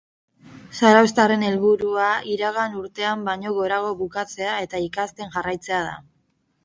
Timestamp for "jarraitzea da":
5.37-5.95